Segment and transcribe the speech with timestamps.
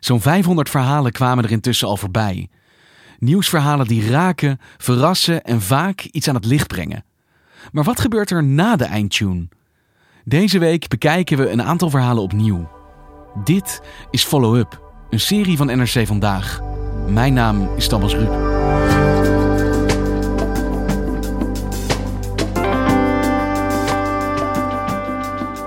[0.00, 2.48] Zo'n 500 verhalen kwamen er intussen al voorbij.
[3.18, 7.04] Nieuwsverhalen die raken, verrassen en vaak iets aan het licht brengen.
[7.72, 9.48] Maar wat gebeurt er na de eindtune?
[10.24, 12.68] Deze week bekijken we een aantal verhalen opnieuw.
[13.44, 13.80] Dit
[14.10, 14.80] is Follow Up,
[15.10, 16.60] een serie van NRC Vandaag.
[17.08, 18.56] Mijn naam is Thomas Rup.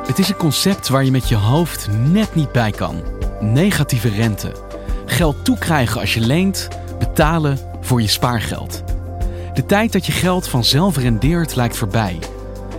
[0.07, 3.20] Het is een concept waar je met je hoofd net niet bij kan.
[3.41, 4.51] Negatieve rente.
[5.05, 6.67] Geld toekrijgen als je leent,
[6.99, 8.83] betalen voor je spaargeld.
[9.53, 12.19] De tijd dat je geld vanzelf rendeert lijkt voorbij.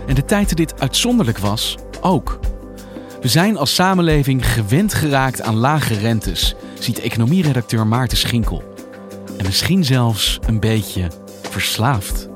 [0.07, 2.39] En de tijd dat dit uitzonderlijk was, ook.
[3.21, 8.63] We zijn als samenleving gewend geraakt aan lage rentes, ziet economieredacteur Maarten Schinkel.
[9.37, 11.07] En misschien zelfs een beetje
[11.41, 12.31] verslaafd.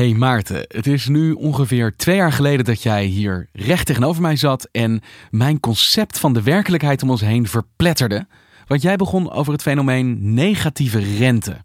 [0.00, 4.36] Hey Maarten, het is nu ongeveer twee jaar geleden dat jij hier recht tegenover mij
[4.36, 8.26] zat en mijn concept van de werkelijkheid om ons heen verpletterde.
[8.66, 11.56] Want jij begon over het fenomeen negatieve rente.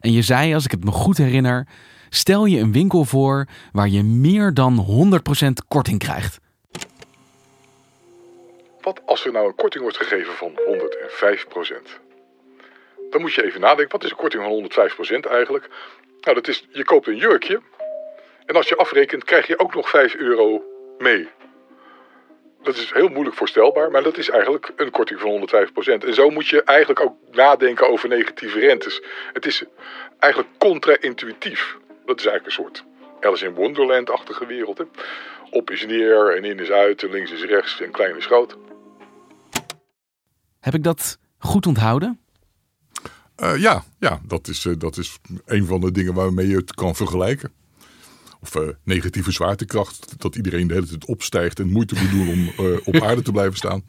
[0.00, 1.66] En je zei, als ik het me goed herinner,
[2.08, 4.86] stel je een winkel voor waar je meer dan
[5.46, 6.38] 100% korting krijgt.
[8.80, 10.56] Wat als er nou een korting wordt gegeven van 105%?
[13.10, 14.86] Dan moet je even nadenken, wat is een korting van
[15.26, 15.68] 105% eigenlijk?
[16.20, 17.60] Nou, dat is, je koopt een jurkje
[18.46, 20.62] en als je afrekent krijg je ook nog 5 euro
[20.98, 21.28] mee.
[22.62, 25.48] Dat is heel moeilijk voorstelbaar, maar dat is eigenlijk een korting van
[26.02, 26.04] 105%.
[26.04, 29.02] En zo moet je eigenlijk ook nadenken over negatieve rentes.
[29.32, 29.64] Het is
[30.18, 31.76] eigenlijk contra-intuïtief.
[32.06, 32.84] Dat is eigenlijk een soort
[33.20, 34.78] Alice in Wonderland-achtige wereld.
[34.78, 34.84] Hè?
[35.50, 38.56] Op is neer en in is uit en links is rechts en klein is groot.
[40.60, 42.20] Heb ik dat goed onthouden?
[43.42, 46.74] Uh, ja, ja dat, is, uh, dat is een van de dingen waarmee je het
[46.74, 47.52] kan vergelijken.
[48.46, 52.50] Of uh, negatieve zwaartekracht, dat iedereen de hele tijd opstijgt en moeite moet doen om
[52.84, 53.82] op aarde te blijven staan.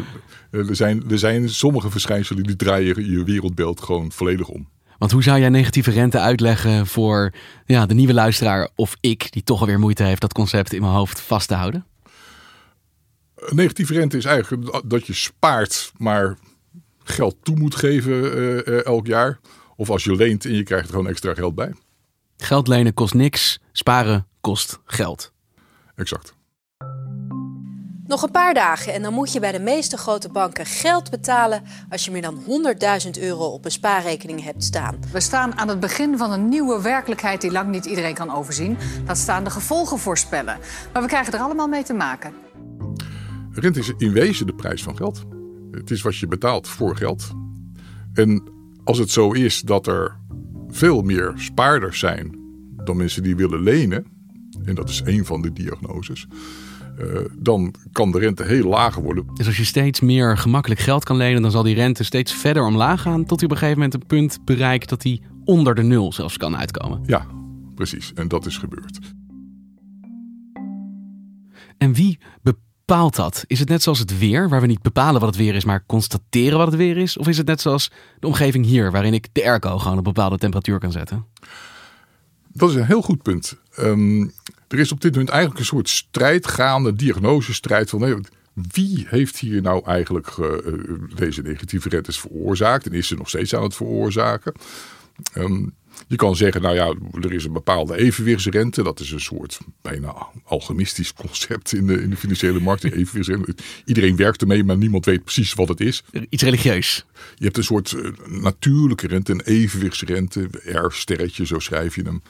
[0.50, 4.68] er, zijn, er zijn sommige verschijnselen die draaien je wereldbeeld gewoon volledig om.
[4.98, 7.32] Want hoe zou jij negatieve rente uitleggen voor
[7.66, 10.92] ja, de nieuwe luisteraar of ik, die toch alweer moeite heeft dat concept in mijn
[10.92, 11.86] hoofd vast te houden?
[13.48, 16.38] Negatieve rente is eigenlijk dat je spaart, maar
[17.02, 19.38] geld toe moet geven elk jaar.
[19.76, 21.72] Of als je leent en je krijgt er gewoon extra geld bij.
[22.36, 25.32] Geld lenen kost niks, sparen kost geld.
[25.94, 26.34] Exact.
[28.06, 31.62] Nog een paar dagen en dan moet je bij de meeste grote banken geld betalen
[31.88, 32.42] als je meer dan
[33.04, 34.98] 100.000 euro op een spaarrekening hebt staan.
[35.12, 38.78] We staan aan het begin van een nieuwe werkelijkheid die lang niet iedereen kan overzien.
[39.04, 40.58] Dat staan de gevolgen voorspellen.
[40.92, 42.34] Maar we krijgen er allemaal mee te maken.
[43.52, 45.24] Rente is in wezen de prijs van geld.
[45.70, 47.30] Het is wat je betaalt voor geld.
[48.12, 48.48] En
[48.84, 50.18] als het zo is dat er
[50.76, 52.38] veel meer spaarders zijn
[52.84, 54.06] dan mensen die willen lenen,
[54.64, 56.26] en dat is een van de diagnoses,
[57.00, 59.26] uh, dan kan de rente heel laag worden.
[59.34, 62.64] Dus als je steeds meer gemakkelijk geld kan lenen, dan zal die rente steeds verder
[62.64, 65.82] omlaag gaan, tot hij op een gegeven moment een punt bereikt dat hij onder de
[65.82, 67.02] nul zelfs kan uitkomen.
[67.06, 67.26] Ja,
[67.74, 68.12] precies.
[68.14, 68.98] En dat is gebeurd.
[71.78, 72.18] En wie
[72.86, 73.44] bepaalt dat?
[73.46, 75.84] Is het net zoals het weer, waar we niet bepalen wat het weer is, maar
[75.86, 77.16] constateren wat het weer is?
[77.16, 80.38] Of is het net zoals de omgeving hier, waarin ik de airco gewoon op bepaalde
[80.38, 81.26] temperatuur kan zetten?
[82.48, 83.56] Dat is een heel goed punt.
[83.78, 84.32] Um,
[84.68, 88.14] er is op dit moment eigenlijk een soort strijd gaande, diagnosestrijd van nee,
[88.52, 90.48] wie heeft hier nou eigenlijk uh,
[91.14, 94.52] deze negatieve rentes veroorzaakt en is ze nog steeds aan het veroorzaken?
[95.34, 95.74] Um,
[96.06, 98.82] je kan zeggen, nou ja, er is een bepaalde evenwichtsrente.
[98.82, 100.14] Dat is een soort bijna
[100.44, 102.84] alchemistisch concept in de, in de financiële markt.
[102.92, 103.54] Evenwichtsrente.
[103.84, 106.04] Iedereen werkt ermee, maar niemand weet precies wat het is.
[106.28, 107.06] Iets religieus.
[107.34, 110.48] Je hebt een soort uh, natuurlijke rente, een evenwichtsrente.
[110.64, 112.22] R-sterretje, zo schrijf je hem.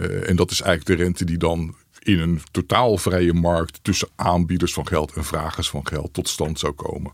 [0.00, 4.08] Uh, en dat is eigenlijk de rente die dan in een totaal vrije markt tussen
[4.16, 7.12] aanbieders van geld en vragers van geld tot stand zou komen.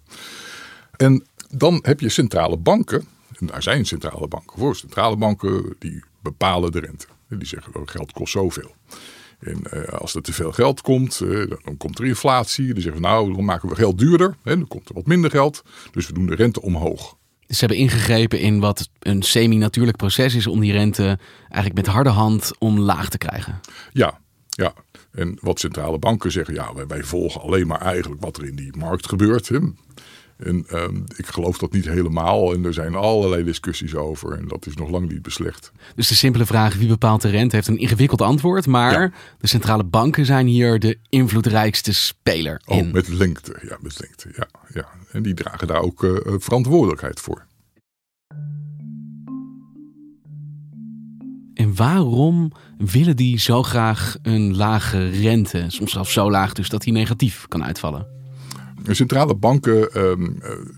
[0.96, 3.06] En dan heb je centrale banken en
[3.38, 4.76] daar zijn centrale banken voor.
[4.76, 7.06] Centrale banken die bepalen de rente.
[7.28, 8.74] En die zeggen oh, geld kost zoveel.
[9.38, 12.72] En uh, als er te veel geld komt, uh, dan komt er inflatie.
[12.72, 14.36] Dan zeggen nou, dan maken we geld duurder.
[14.42, 15.62] Hè, dan komt er wat minder geld.
[15.90, 17.16] Dus we doen de rente omhoog.
[17.46, 21.86] Dus ze hebben ingegrepen in wat een semi-natuurlijk proces is om die rente eigenlijk met
[21.86, 23.60] harde hand omlaag te krijgen.
[23.92, 24.74] Ja, ja.
[25.10, 28.56] En wat centrale banken zeggen, ja, wij, wij volgen alleen maar eigenlijk wat er in
[28.56, 29.48] die markt gebeurt.
[29.48, 29.58] Hè.
[30.42, 32.52] En ehm, ik geloof dat niet helemaal.
[32.54, 34.38] En er zijn allerlei discussies over.
[34.38, 35.72] En dat is nog lang niet beslecht.
[35.94, 38.66] Dus de simpele vraag wie bepaalt de rente heeft een ingewikkeld antwoord.
[38.66, 42.90] Maar de centrale banken zijn hier de invloedrijkste speler oh, in.
[42.92, 44.28] Met lengte, ja, met lengte.
[44.36, 44.88] Ja, ja.
[45.12, 47.46] En die dragen daar ook uh, verantwoordelijkheid voor.
[51.54, 55.64] En waarom willen die zo graag een lage rente?
[55.68, 58.19] Soms zelfs zo laag dus dat die negatief kan uitvallen.
[58.82, 60.28] De centrale banken uh,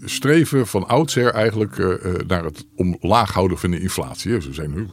[0.05, 1.95] streven van oudsher eigenlijk uh,
[2.27, 4.41] naar het omlaag houden van de inflatie.
[4.41, 4.87] Ze zijn nu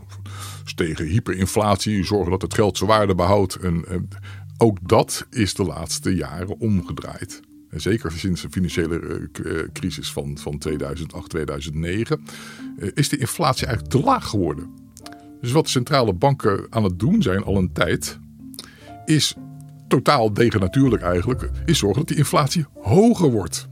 [0.75, 3.55] tegen hyperinflatie, zorgen dat het geld zijn waarde behoudt.
[3.55, 3.95] En uh,
[4.57, 7.41] ook dat is de laatste jaren omgedraaid.
[7.69, 9.29] En zeker sinds de financiële
[9.73, 12.23] crisis van, van 2008, 2009
[12.93, 14.73] is de inflatie eigenlijk te laag geworden.
[15.41, 18.19] Dus wat centrale banken aan het doen zijn al een tijd,
[19.05, 19.35] is
[19.89, 23.67] totaal tegennatuurlijk eigenlijk, is zorgen dat die inflatie hoger wordt.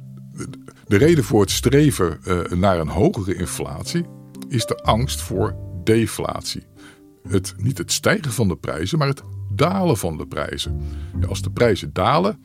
[0.87, 4.05] De reden voor het streven uh, naar een hogere inflatie
[4.49, 6.63] is de angst voor deflatie.
[7.27, 9.21] Het, niet het stijgen van de prijzen, maar het
[9.51, 10.81] dalen van de prijzen.
[11.27, 12.39] Als de prijzen dalen,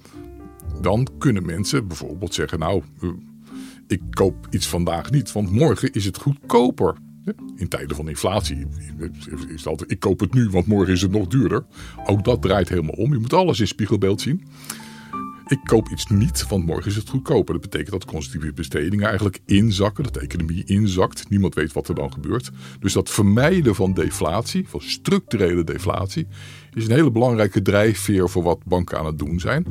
[0.81, 3.11] dan kunnen mensen bijvoorbeeld zeggen: Nou, uh,
[3.87, 6.97] ik koop iets vandaag niet, want morgen is het goedkoper.
[7.57, 8.67] In tijden van inflatie
[9.49, 11.65] is het altijd, ik koop het nu, want morgen is het nog duurder.
[12.07, 13.13] Ook dat draait helemaal om.
[13.13, 14.45] Je moet alles in spiegelbeeld zien.
[15.47, 17.53] Ik koop iets niet, want morgen is het goedkoper.
[17.53, 21.29] Dat betekent dat consumptieve bestedingen eigenlijk inzakken, dat de economie inzakt.
[21.29, 22.51] Niemand weet wat er dan gebeurt.
[22.81, 26.27] Dus dat vermijden van deflatie, van structurele deflatie,
[26.73, 29.67] is een hele belangrijke drijfveer voor wat banken aan het doen zijn.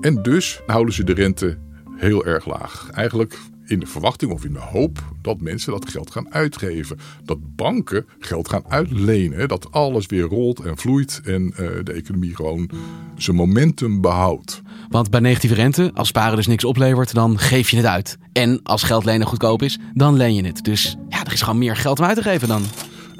[0.00, 1.58] En dus houden ze de rente
[1.96, 2.90] heel erg laag.
[2.90, 6.98] Eigenlijk in de verwachting of in de hoop dat mensen dat geld gaan uitgeven.
[7.24, 9.48] Dat banken geld gaan uitlenen.
[9.48, 12.70] Dat alles weer rolt en vloeit en uh, de economie gewoon
[13.16, 14.62] zijn momentum behoudt.
[14.88, 18.18] Want bij negatieve rente, als sparen dus niks oplevert, dan geef je het uit.
[18.32, 20.64] En als geld lenen goedkoop is, dan leen je het.
[20.64, 22.62] Dus ja, er is gewoon meer geld om uit te geven dan.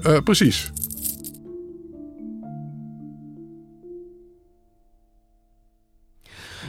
[0.06, 0.72] Uh, precies.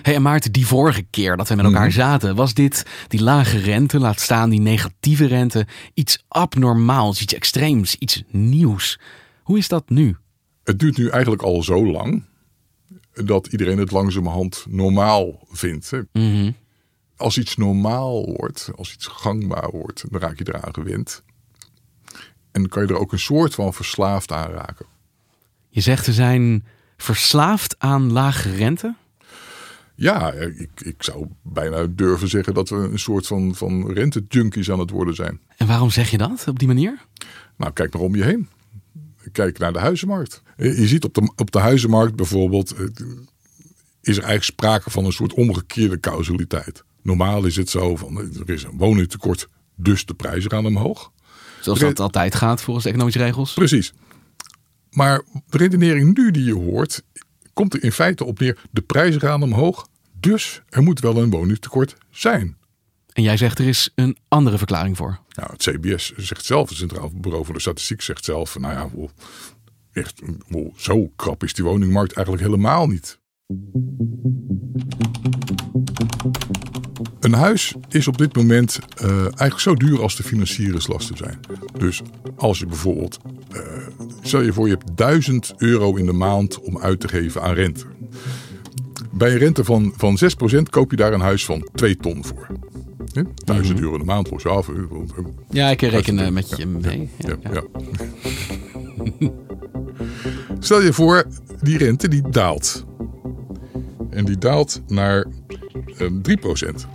[0.06, 1.96] Hey, en Maarten, die vorige keer dat we met elkaar mm -hmm.
[1.96, 7.96] zaten, was dit, die lage rente, laat staan die negatieve rente, iets abnormaals, iets extreems,
[7.96, 9.00] iets nieuws.
[9.44, 10.16] Hoe is dat nu?
[10.63, 12.24] Het duurt nu eigenlijk al zo lang
[13.13, 15.90] dat iedereen het langzamerhand normaal vindt.
[15.90, 15.98] Hè?
[15.98, 16.56] Mm -hmm.
[17.18, 21.24] Als iets normaal wordt, als iets gangbaar wordt, dan raak je eraan gewend.
[22.51, 24.86] En dan kan je er ook een soort van verslaafd aan raken.
[25.69, 26.66] Je zegt we zijn
[26.98, 28.96] verslaafd aan lage rente?
[29.95, 34.80] Ja, ik, ik zou bijna durven zeggen dat we een soort van, van rente-junkies aan
[34.80, 35.39] het worden zijn.
[35.57, 37.06] En waarom zeg je dat op die manier?
[37.57, 38.50] Nou, kijk maar om je heen.
[39.31, 40.42] Kijk naar de huizenmarkt.
[40.57, 42.71] Je ziet op de, op de huizenmarkt bijvoorbeeld,
[44.01, 46.83] is er eigenlijk sprake van een soort omgekeerde causaliteit.
[47.01, 51.12] Normaal is het zo van, er is een woningtekort, dus de prijzen gaan omhoog.
[51.62, 53.53] Zoals dat altijd gaat volgens de economische regels?
[53.53, 53.94] Precies.
[54.91, 57.03] Maar de redenering nu die je hoort,
[57.56, 59.88] komt er in feite op neer, de prijzen gaan omhoog,
[60.19, 62.57] dus er moet wel een woningtekort zijn.
[63.13, 65.19] En jij zegt er is een andere verklaring voor.
[65.36, 68.89] Nou, het CBS zegt zelf, het Centraal Bureau voor de Statistiek zegt zelf, nou ja,
[69.91, 70.22] echt,
[70.75, 73.20] zo krap is die woningmarkt eigenlijk helemaal niet.
[77.25, 81.39] Een huis is op dit moment uh, eigenlijk zo duur als de financieringslasten zijn.
[81.77, 82.01] Dus
[82.36, 83.20] als je bijvoorbeeld,
[83.55, 83.62] uh,
[84.22, 87.53] stel je voor je hebt 1000 euro in de maand om uit te geven aan
[87.53, 87.86] rente.
[89.12, 90.17] Bij een rente van, van
[90.58, 92.48] 6% koop je daar een huis van 2 ton voor.
[93.12, 93.24] Ja?
[93.36, 94.72] 1000 euro in de maand los je af.
[95.50, 97.10] Ja, ik reken met je mee.
[97.17, 97.63] Ja, ja, ja.
[100.60, 101.25] Stel je voor,
[101.62, 102.86] die rente die daalt.
[104.10, 105.25] En die daalt naar
[106.00, 106.95] um, 3%.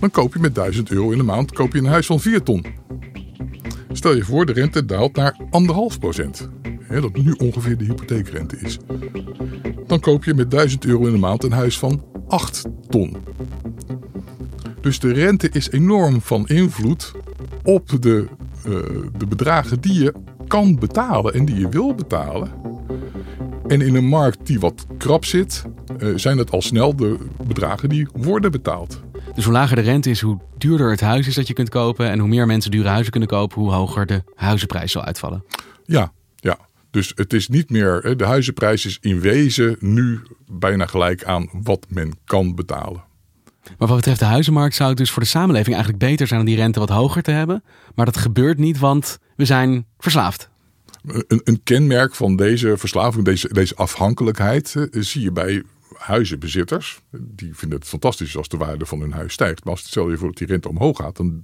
[0.00, 2.42] Dan koop je met 1000 euro in de maand koop je een huis van 4
[2.42, 2.64] ton.
[3.92, 6.48] Stel je voor, de rente daalt naar 1,5%.
[6.82, 8.78] Hè, dat nu ongeveer de hypotheekrente is.
[9.86, 13.16] Dan koop je met 1000 euro in de maand een huis van 8 ton.
[14.80, 17.12] Dus de rente is enorm van invloed
[17.62, 18.26] op de,
[18.66, 18.74] uh,
[19.18, 20.14] de bedragen die je
[20.46, 22.48] kan betalen en die je wil betalen.
[23.66, 25.64] En in een markt die wat krap zit,
[25.98, 27.16] uh, zijn het al snel de
[27.46, 29.00] bedragen die worden betaald.
[29.34, 32.10] Dus hoe lager de rente is, hoe duurder het huis is dat je kunt kopen.
[32.10, 35.44] En hoe meer mensen dure huizen kunnen kopen, hoe hoger de huizenprijs zal uitvallen.
[35.84, 36.58] Ja, ja.
[36.90, 41.86] Dus het is niet meer, de huizenprijs is in wezen nu bijna gelijk aan wat
[41.88, 43.02] men kan betalen.
[43.78, 46.46] Maar wat betreft de huizenmarkt zou het dus voor de samenleving eigenlijk beter zijn om
[46.46, 47.64] die rente wat hoger te hebben.
[47.94, 50.48] Maar dat gebeurt niet, want we zijn verslaafd.
[51.06, 55.62] Een, een kenmerk van deze verslaving, deze, deze afhankelijkheid, zie je bij
[56.00, 57.00] huizenbezitters.
[57.10, 59.64] Die vinden het fantastisch als de waarde van hun huis stijgt.
[59.64, 61.42] Maar als stel je voor dat die rente omhoog gaat, dan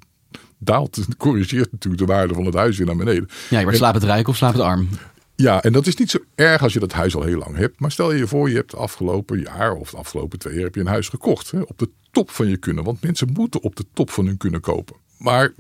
[0.59, 3.29] daalt, corrigeert natuurlijk de waarde van het huis weer naar beneden.
[3.51, 4.89] Ja, je wordt slaap het rijk of slaap het arm.
[5.35, 7.81] Ja, en dat is niet zo erg als je dat huis al heel lang hebt.
[7.81, 10.81] Maar stel je voor, je hebt afgelopen jaar of de afgelopen twee jaar heb je
[10.81, 11.51] een huis gekocht.
[11.51, 12.85] Hè, op de top van je kunnen.
[12.85, 14.97] Want mensen moeten op de top van hun kunnen kopen.
[15.19, 15.53] Maar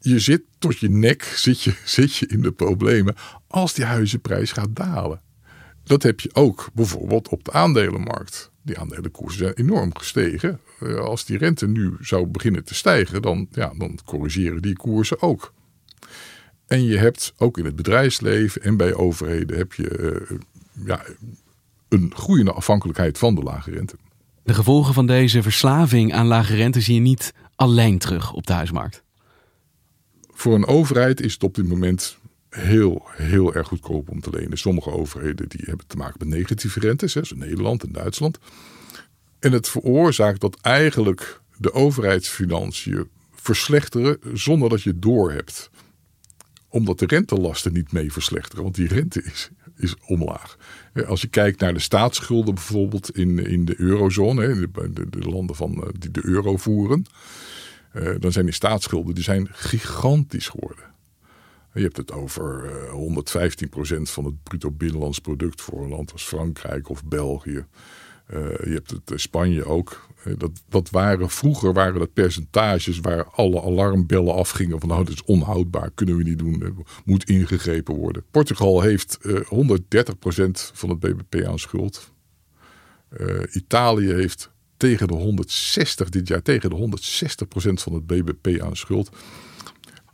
[0.00, 3.14] je zit tot je nek, zit je, zit je in de problemen
[3.46, 5.20] als die huizenprijs gaat dalen.
[5.86, 8.50] Dat heb je ook bijvoorbeeld op de aandelenmarkt.
[8.62, 10.60] Die aandelenkoersen zijn enorm gestegen.
[10.80, 15.22] Eh, als die rente nu zou beginnen te stijgen, dan, ja, dan corrigeren die koersen
[15.22, 15.52] ook.
[16.66, 19.98] En je hebt ook in het bedrijfsleven en bij overheden heb je
[20.30, 20.38] uh,
[20.86, 21.02] ja,
[21.88, 23.96] een groeiende afhankelijkheid van de lage rente.
[24.42, 28.52] De gevolgen van deze verslaving aan lage rente zie je niet alleen terug op de
[28.52, 29.02] huismarkt.
[30.32, 32.18] Voor een overheid is het op dit moment
[32.56, 34.58] heel, heel erg goedkoop om te lenen.
[34.58, 38.38] Sommige overheden die hebben te maken met negatieve rentes, zoals Nederland en Duitsland.
[39.38, 45.70] En het veroorzaakt dat eigenlijk de overheidsfinanciën verslechteren zonder dat je het doorhebt.
[46.68, 50.56] Omdat de rentelasten niet mee verslechteren, want die rente is, is omlaag.
[51.06, 55.82] Als je kijkt naar de staatsschulden bijvoorbeeld in, in de eurozone, de, de landen van,
[55.82, 57.04] eh, die de euro voeren,
[57.92, 60.84] eh, dan zijn die staatsschulden die zijn gigantisch geworden.
[61.76, 66.24] Je hebt het over 115% eh, van het bruto binnenlands product voor een land als
[66.24, 67.66] Frankrijk of België.
[68.34, 70.08] Uh, je hebt het in Spanje ook.
[70.38, 75.24] Dat, dat waren, vroeger waren dat percentages waar alle alarmbellen afgingen van nou dat is
[75.24, 78.24] onhoudbaar, kunnen we niet doen, moet ingegrepen worden.
[78.30, 79.40] Portugal heeft uh, 130%
[80.72, 82.12] van het bbp aan schuld.
[83.52, 89.10] Italië heeft tegen de 160 dit jaar, tegen de 160% van het bbp aan schuld.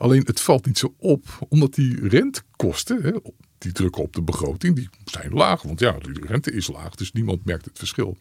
[0.02, 3.12] Alleen het valt niet zo op, omdat die rentekosten, hè,
[3.58, 5.62] die drukken op de begroting, die zijn laag.
[5.62, 8.16] Want ja, de rente is laag, dus niemand merkt het verschil.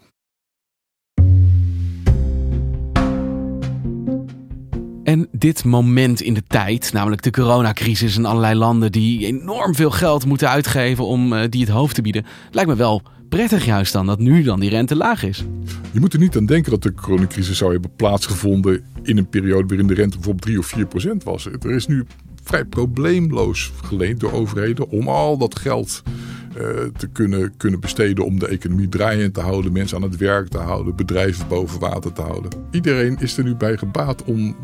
[5.11, 9.91] En dit moment in de tijd, namelijk de coronacrisis en allerlei landen die enorm veel
[9.91, 13.93] geld moeten uitgeven om uh, die het hoofd te bieden, lijkt me wel prettig juist
[13.93, 15.45] dan dat nu dan die rente laag is.
[15.91, 19.67] Je moet er niet aan denken dat de coronacrisis zou hebben plaatsgevonden in een periode
[19.67, 21.45] waarin de rente bijvoorbeeld 3 of 4 procent was.
[21.45, 22.05] Er is nu
[22.43, 26.63] vrij probleemloos geleend door overheden om al dat geld uh,
[26.97, 30.57] te kunnen, kunnen besteden om de economie draaiend te houden, mensen aan het werk te
[30.57, 32.51] houden, bedrijven boven water te houden.
[32.71, 34.55] Iedereen is er nu bij gebaat om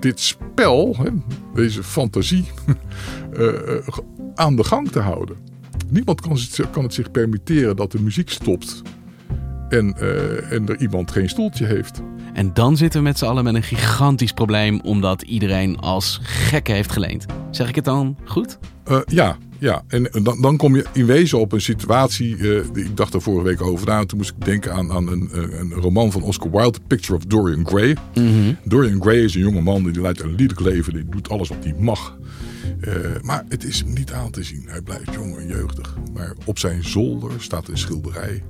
[0.00, 0.96] dit spel,
[1.54, 2.44] deze fantasie,
[3.38, 3.52] uh,
[4.34, 5.36] aan de gang te houden.
[5.88, 6.38] Niemand kan,
[6.70, 8.82] kan het zich permitteren dat de muziek stopt
[9.68, 12.02] en, uh, en er iemand geen stoeltje heeft.
[12.32, 16.66] En dan zitten we met z'n allen met een gigantisch probleem omdat iedereen als gek
[16.66, 17.26] heeft geleend.
[17.50, 18.58] Zeg ik het dan goed?
[18.90, 19.82] Uh, ja, ja.
[19.88, 22.36] En dan, dan kom je in wezen op een situatie.
[22.36, 24.04] Uh, ik dacht er vorige week over na.
[24.04, 27.24] Toen moest ik denken aan, aan een, een, roman van Oscar Wilde, The Picture of
[27.24, 27.96] Dorian Gray.
[28.14, 28.56] Mm -hmm.
[28.64, 30.92] Dorian Gray is een jonge man die leidt een liederlijk leven.
[30.92, 32.16] Die doet alles wat hij mag.
[32.80, 34.64] Uh, maar het is hem niet aan te zien.
[34.66, 35.96] Hij blijft jong en jeugdig.
[36.14, 38.42] Maar op zijn zolder staat een schilderij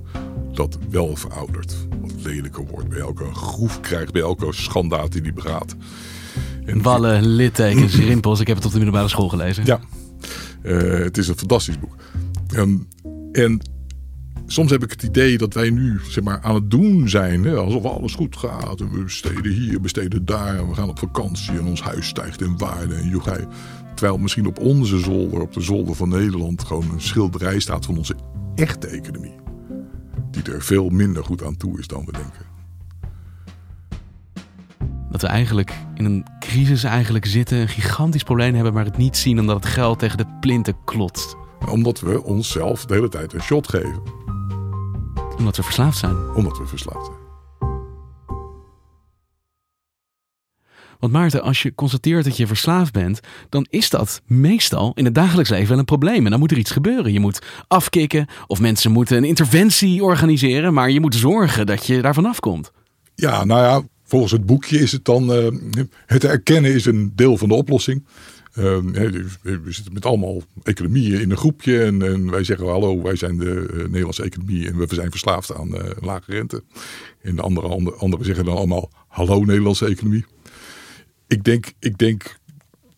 [0.53, 1.75] dat wel veroudert.
[2.01, 2.89] Wat lelijker wordt.
[2.89, 5.75] Bij elke groef krijgt, bij elke schandaad die hij begaat.
[6.65, 8.39] En Wallen, littekens, rimpels.
[8.39, 9.65] Ik heb het op de middelbare school gelezen.
[9.65, 9.79] Ja,
[10.75, 11.95] het is een fantastisch boek.
[12.55, 12.87] Um,
[13.31, 13.61] en
[14.45, 17.43] soms heb ik het idee dat wij nu zeg maar, aan het doen zijn.
[17.43, 18.79] Hè, alsof alles goed gaat.
[18.79, 20.57] En we besteden hier, besteden daar.
[20.57, 21.57] En we gaan op vakantie.
[21.57, 22.95] En ons huis stijgt in waarde.
[22.95, 23.47] En.
[23.95, 27.97] Terwijl misschien op onze zolder, op de zolder van Nederland, gewoon een schilderij staat van
[27.97, 28.15] onze
[28.55, 29.35] echte economie.
[30.31, 32.58] Die er veel minder goed aan toe is dan we denken.
[35.09, 39.17] Dat we eigenlijk in een crisis eigenlijk zitten, een gigantisch probleem hebben, maar het niet
[39.17, 41.35] zien omdat het geld tegen de plinten klotst.
[41.69, 44.01] Omdat we onszelf de hele tijd een shot geven.
[45.37, 46.29] Omdat we verslaafd zijn.
[46.35, 47.17] Omdat we verslaafd zijn.
[50.99, 55.15] Want Maarten, als je constateert dat je verslaafd bent, dan is dat meestal in het
[55.15, 56.25] dagelijks leven wel een probleem.
[56.25, 57.13] En dan moet er iets gebeuren.
[57.13, 62.01] Je moet afkicken of mensen moeten een interventie organiseren, maar je moet zorgen dat je
[62.01, 62.71] daarvan afkomt.
[63.15, 65.47] Ja, nou ja, volgens het boekje is het dan, uh,
[66.05, 68.05] het erkennen is een deel van de oplossing.
[68.49, 68.77] Uh,
[69.41, 73.37] we zitten met allemaal economieën in een groepje en, en wij zeggen hallo, wij zijn
[73.37, 76.63] de uh, Nederlandse economie en we zijn verslaafd aan uh, lage rente.
[77.21, 80.25] En de andere, andere, zeggen dan allemaal hallo Nederlandse economie
[81.29, 82.37] ik denk, ik denk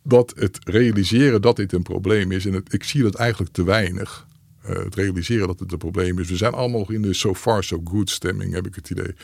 [0.04, 3.64] dat het realiseren dat dit een probleem is, en het, ik zie dat eigenlijk te
[3.64, 4.28] weinig.
[4.70, 6.30] Uh, het realiseren dat het een probleem is.
[6.30, 9.16] We zijn allemaal nog in de so far so good stemming, heb ik het idee.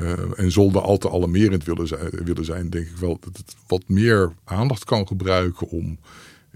[0.00, 3.54] Uh, en zonder al te alarmerend willen zijn, willen zijn, denk ik wel dat het
[3.66, 5.98] wat meer aandacht kan gebruiken om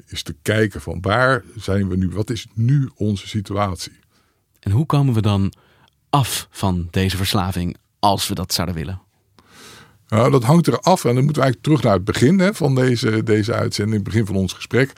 [0.07, 3.93] eens te kijken van waar zijn we nu, wat is nu onze situatie?
[4.61, 5.53] En hoe komen we dan
[6.11, 9.01] af van deze verslaving als we dat zouden willen?
[10.09, 12.55] Nou, dat hangt er af en dan moeten we eigenlijk terug naar het begin hè,
[12.55, 14.93] van deze, deze uitzending, het begin van ons gesprek.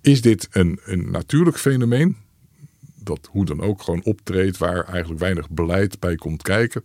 [0.00, 2.16] Is dit een, een natuurlijk fenomeen?
[3.06, 6.84] Dat hoe dan ook gewoon optreedt waar eigenlijk weinig beleid bij komt kijken.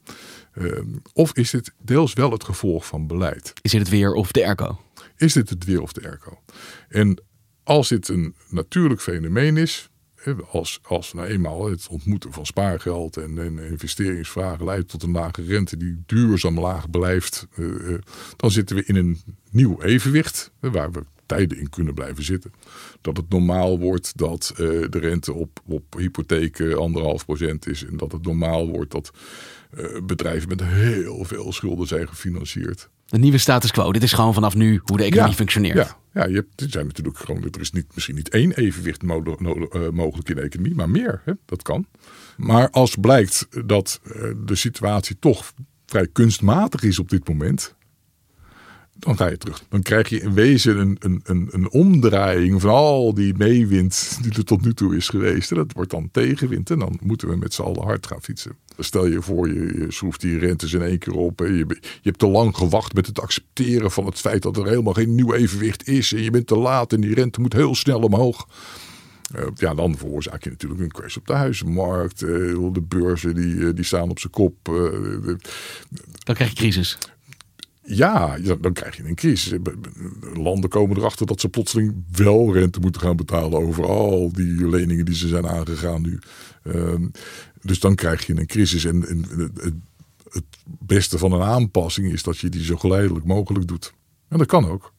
[0.53, 0.81] Uh,
[1.13, 3.53] of is dit deels wel het gevolg van beleid?
[3.61, 4.81] Is dit het weer of de airco?
[5.17, 6.39] Is dit het weer of de airco?
[6.89, 7.23] En
[7.63, 9.89] als dit een natuurlijk fenomeen is,
[10.49, 15.43] als, als nou eenmaal het ontmoeten van spaargeld en, en investeringsvragen leidt tot een lage
[15.43, 17.97] rente die duurzaam laag blijft, uh,
[18.35, 21.03] dan zitten we in een nieuw evenwicht waar we
[21.35, 22.51] tijden in kunnen blijven zitten.
[23.01, 24.57] Dat het normaal wordt dat uh,
[24.89, 29.11] de rente op, op hypotheken anderhalf procent is en dat het normaal wordt dat
[30.03, 32.89] bedrijven met heel veel schulden zijn gefinancierd.
[33.05, 33.91] De nieuwe status quo.
[33.91, 35.75] Dit is gewoon vanaf nu hoe de economie ja, functioneert.
[35.75, 39.03] Ja, ja je hebt, er zijn natuurlijk gewoon, er is niet, misschien niet één evenwicht
[39.91, 41.21] mogelijk in de economie, maar meer.
[41.25, 41.33] Hè?
[41.45, 41.85] Dat kan.
[42.38, 44.01] Maar als blijkt dat
[44.45, 45.53] de situatie toch
[45.85, 47.75] vrij kunstmatig is op dit moment,
[49.01, 49.63] dan ga je terug.
[49.70, 54.34] Dan krijg je in wezen een, een, een, een omdraaiing van al die meewind die
[54.34, 55.55] er tot nu toe is geweest.
[55.55, 58.55] dat wordt dan tegenwind en dan moeten we met z'n allen hard gaan fietsen.
[58.77, 61.39] Stel je voor, je, je schroeft die rentes in één keer op.
[61.39, 64.93] Je, je hebt te lang gewacht met het accepteren van het feit dat er helemaal
[64.93, 66.13] geen nieuw evenwicht is.
[66.13, 68.48] En je bent te laat en die rente moet heel snel omhoog.
[69.36, 72.22] Uh, ja, dan veroorzaak je natuurlijk een crash op de huizenmarkt.
[72.22, 74.55] Uh, de beurzen die, uh, die staan op zijn kop.
[76.24, 76.98] dan krijg je crisis.
[77.83, 79.59] Ja, dan krijg je een crisis.
[80.33, 85.05] Landen komen erachter dat ze plotseling wel rente moeten gaan betalen over al die leningen
[85.05, 86.19] die ze zijn aangegaan nu.
[86.63, 86.93] Uh,
[87.61, 88.85] dus dan krijg je een crisis.
[88.85, 89.01] En,
[89.38, 89.73] het,
[90.29, 93.93] het, beste van een aanpassing is dat je die zo geleidelijk mogelijk doet.
[94.27, 94.93] En dat kan ook.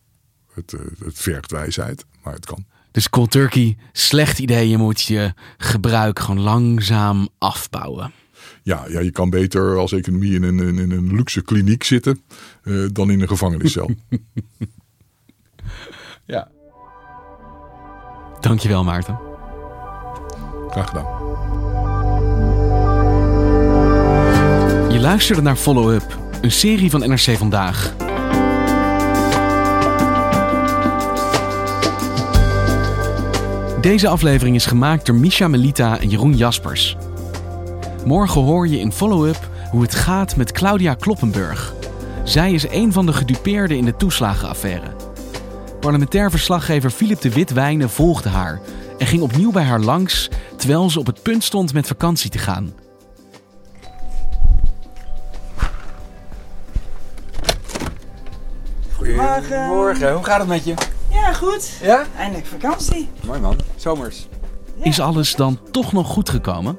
[0.54, 0.74] Het,
[1.04, 2.66] het vergt wijsheid, maar het kan.
[2.90, 4.68] Dus cold turkey, slecht idee.
[4.68, 8.12] Je moet je gebruik gewoon langzaam afbouwen.
[8.62, 12.20] Ja, ja, je kan beter als economie in een, in een luxe kliniek zitten
[12.64, 13.90] uh, dan in een gevangeniscel.
[16.24, 16.50] ja.
[18.40, 19.18] Dankjewel Maarten.
[20.68, 21.22] Graag gedaan.
[24.92, 27.94] Je luisterde naar Follow Up, een serie van NRC Vandaag.
[33.80, 36.96] Deze aflevering is gemaakt door Misha Melita en Jeroen Jaspers.
[38.04, 41.74] Morgen hoor je in Follow-up hoe het gaat met Claudia Kloppenburg.
[42.24, 44.96] Zij is een van de gedupeerden in de toeslagenaffaire.
[45.80, 48.60] Parlementair verslaggever Philip de Witwijnen volgde haar
[48.98, 52.38] en ging opnieuw bij haar langs terwijl ze op het punt stond met vakantie te
[52.38, 52.74] gaan.
[58.96, 59.66] Goedemorgen.
[59.66, 60.12] Morgen.
[60.14, 60.74] Hoe gaat het met je?
[61.10, 61.70] Ja, goed.
[61.82, 62.06] Ja?
[62.16, 63.08] Eindelijk vakantie.
[63.26, 63.56] Mooi man.
[63.76, 64.28] Zomers.
[64.82, 66.78] Is alles dan toch nog goed gekomen?